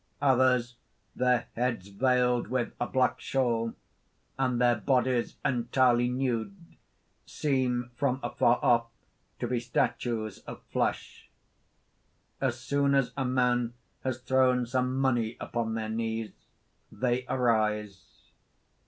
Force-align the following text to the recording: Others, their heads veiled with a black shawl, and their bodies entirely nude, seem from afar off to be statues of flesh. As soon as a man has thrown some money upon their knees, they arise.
Others, 0.23 0.77
their 1.15 1.45
heads 1.55 1.89
veiled 1.89 2.47
with 2.47 2.73
a 2.81 2.87
black 2.87 3.19
shawl, 3.21 3.73
and 4.39 4.59
their 4.59 4.75
bodies 4.77 5.35
entirely 5.45 6.07
nude, 6.09 6.55
seem 7.27 7.91
from 7.95 8.19
afar 8.23 8.57
off 8.63 8.87
to 9.37 9.47
be 9.47 9.59
statues 9.59 10.39
of 10.47 10.59
flesh. 10.71 11.29
As 12.41 12.59
soon 12.59 12.95
as 12.95 13.11
a 13.15 13.25
man 13.25 13.75
has 14.03 14.19
thrown 14.19 14.65
some 14.65 14.97
money 14.97 15.37
upon 15.39 15.75
their 15.75 15.87
knees, 15.89 16.31
they 16.91 17.23
arise. 17.29 18.31